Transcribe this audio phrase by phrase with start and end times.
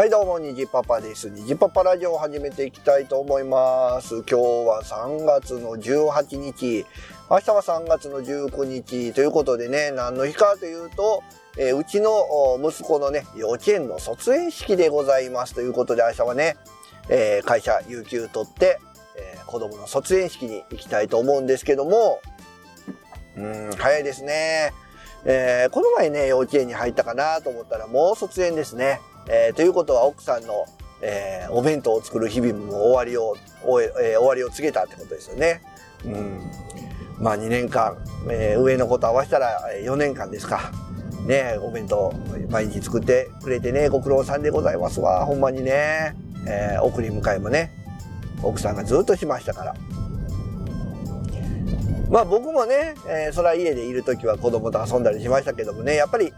[0.00, 1.28] はいどうも、にじパパです。
[1.28, 4.14] にじパパラジオを始めていきたいと思います。
[4.22, 6.86] 今日は3月の18日、
[7.28, 11.22] 明日は3月の19日ということでね、何の日かというと、
[11.58, 12.10] えーうちの
[12.66, 16.56] 息子のね、幼稚園の卒園式でございますということで、明日はね、
[17.10, 18.78] えー会社有給取って、
[19.18, 22.22] えー子供の卒園式に行きたいと思うんですけども、
[23.36, 24.72] うん、早いですね。
[25.26, 28.98] えーこの前ね、幼稚園に入ったかなと思ったら、もう卒園ですね。
[29.28, 30.66] えーということは、奥さんの、
[31.02, 35.62] えーお弁当を作る日々も終わりを、終ええー終わりを告げたってことですよね。
[36.04, 36.50] うん。
[37.18, 37.96] まあ2年間、
[38.28, 40.70] えー上のこと合わせたらえー4年間ですか。
[41.26, 42.12] ね、お弁当
[42.48, 45.26] 毎日作ってくれてね、ご苦労さんでございますわ。
[45.26, 46.14] ほんまにね。
[46.48, 47.70] えー送り迎えもね、
[48.42, 49.74] 奥さんがずっとしましたから。
[52.08, 56.32] まあ僕もね、えーそれは家でいる時は子供と遊んだりしましたけどもね、やっぱり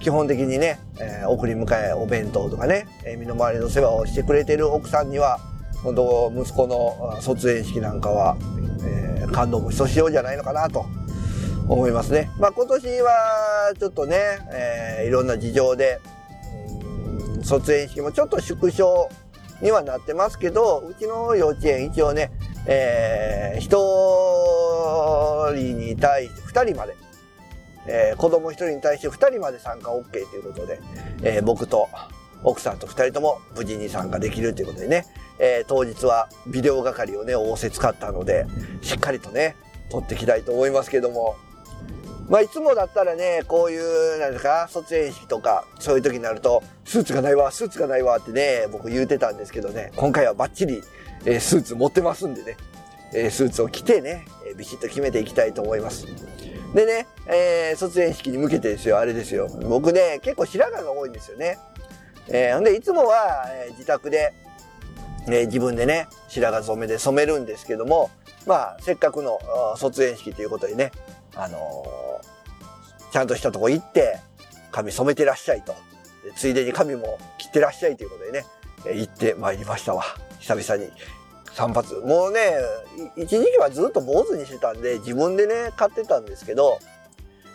[0.00, 5.40] 基本的にね、えー送り迎え、お弁当とかね、えー身の回りの世話をしてくれてる奥さんには、
[5.82, 8.36] 本当息子の卒園式なんかは、
[8.84, 10.86] えー感動もひとしおじゃないのかなと
[11.68, 12.30] 思いますね。
[12.38, 14.16] まあ今年はちょっとね、
[14.52, 15.98] えーいろんな事情で、
[17.42, 19.08] 卒園式もちょっと縮小
[19.62, 22.30] にはなってますけど、うちの幼稚園一応ね、
[22.66, 23.70] えー、一
[25.54, 26.94] 人に対して二人まで、
[27.88, 30.80] えー子供一人に対して二人まで参加 OK ということで、
[31.22, 31.88] えー僕と
[32.42, 35.06] 奥さんと二人とも無事に参加できるということでね、
[35.38, 38.46] えー当日はビデオ係をね、仰せ使ったので、
[38.82, 39.56] しっかりとね、
[39.90, 41.36] 撮っていきたいと思いますけども、
[42.28, 43.78] まあ、いつもだったらね、こうい
[44.16, 50.82] う、なんですか、卒園式とか、そういう時になると、スーツがないわ、スーツがないわってね、僕言うてたんですけどね、今回はバッチリ、
[51.24, 52.56] えースーツ持ってますんでね、
[53.14, 56.04] えースーツを着てね、えービシッと決めていきたいと思います。
[56.76, 59.48] でね、えー卒園式に向けてですよ、あれですよ。
[59.68, 61.58] 僕ね、結構白髪が多いんですよね。
[62.28, 64.34] えーほんで、いつもは、えー自宅で、
[65.26, 68.10] えー自分でね、白髪染めで染めるんですけども、
[68.46, 69.38] まあ、せっかくの
[69.76, 70.92] 卒園式ということでね、
[71.34, 74.18] あのーちゃんとしたとこ行って、
[74.70, 75.74] 髪染めてらっしゃいと。
[76.36, 78.44] ついでに髪も切ってらっしゃいということでね、
[78.84, 80.04] えー行ってまいりましたわ。
[80.40, 80.90] 久々に。
[81.56, 81.88] 散髪。
[82.04, 82.52] もうね、
[83.16, 86.78] 一時期はずっと坊主にしてたんで、自分でね、買ってたんですけど、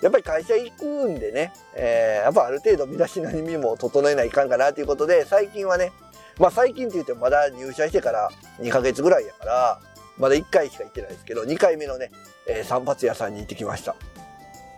[0.01, 5.91] やっぱり会社行くんでね、えーやっぱある程度身だしなみも整えないかんかなということで、最近はね、
[6.39, 9.79] まあ最近って言ってもまだ入社してから2ヶ月ぐらいやから、
[10.17, 12.11] まだ1回しか行ってないですけど、2回目のね、
[12.47, 13.95] えー散髪屋さんに行ってきました。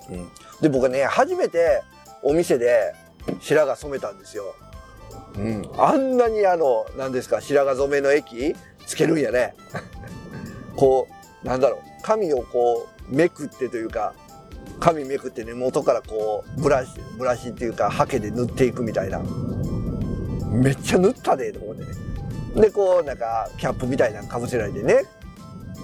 [0.10, 0.30] うん。
[0.60, 1.82] で、僕はね、初めて
[2.22, 2.94] お店で
[3.40, 4.54] 白髪染めたんですよ。
[5.38, 5.70] うん。
[5.78, 9.56] あんなにあの、何ですか、白髪染めの液つけるんやね。
[10.76, 11.08] こ
[11.44, 14.14] う、なんだろう、髪をこう、めくってというか、
[14.80, 19.22] 髪めくってね、元からこう、ブラシ、ブラシっていうか、ハケで塗っていくみたいな。
[20.52, 21.92] めっちゃ塗ったで、と思ってね。
[22.56, 25.04] で、こう、なんか、キャップみたいなのかぶせられてね。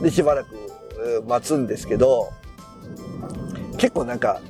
[0.01, 2.31] で、しばらく待つんですけど、
[3.77, 4.41] 結構なんか、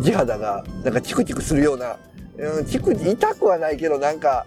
[0.00, 1.96] 地肌が、なんかチクチクするような、
[2.38, 4.44] うん、チク、痛くはないけど、なんか、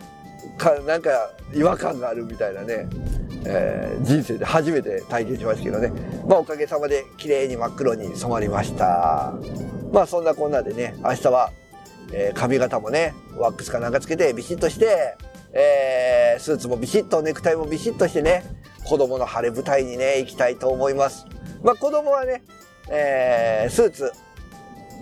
[0.58, 2.88] か、なんか違和感があるみたいなね、
[3.46, 5.92] えー人生で初めて体験しましたけどね。
[6.28, 9.34] まあおかげさまで綺麗に真っ黒に染まりました。
[9.92, 11.52] まあそんなこんなでね、明日は、
[12.12, 15.16] えー髪型もね、ワックスかなんかつけてビシッとして、
[15.54, 18.44] えースーツもビシッと、ネクタイもビシッとしてね、
[18.84, 21.26] 子供の晴れ舞台にね、行きたいと思います。
[21.64, 22.44] まあ子供はね、
[22.90, 24.12] えースーツ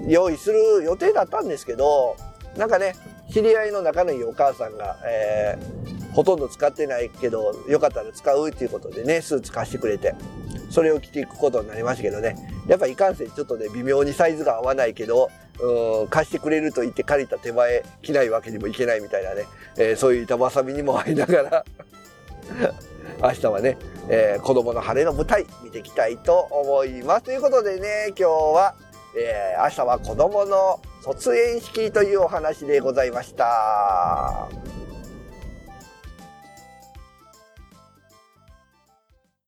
[0.08, 2.16] 用意する予定だったんですけど、
[2.58, 2.96] なんかね、
[3.32, 10.16] 知り合いの仲のいいお母さんが、えーほとんど使ってないけど、よかったら使うっていうことでね、スーツ貸してくれて、
[10.70, 12.38] それを着ていくことになりましたけどね、
[12.70, 15.30] やっぱいかんせんちょっとね、微妙にサイズが合わないけど、
[15.60, 19.44] うん、貸してくれると言って借りた手前、着ないわけにもいけないみたいなね、
[19.78, 21.66] えーそういう板挟みにも遭いながら、
[23.22, 23.78] 明日はね、
[24.08, 27.24] えー子供の晴れの舞台見ていきたいと思います。
[27.24, 28.76] ということでね、今日は、
[29.18, 34.50] えー明日は子供の卒園式というお話でございました。